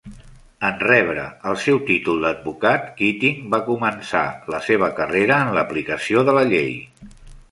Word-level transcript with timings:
En 0.67 0.79
rebre 0.83 1.25
el 1.51 1.57
seu 1.65 1.81
títol 1.89 2.23
d'advocat, 2.27 2.87
Keating 3.01 3.37
va 3.55 3.59
començar 3.69 4.23
la 4.55 4.61
seva 4.69 4.89
carrera 5.01 5.37
en 5.49 5.55
l'aplicació 5.59 6.25
de 6.31 6.39
la 6.39 6.47
llei. 6.55 6.73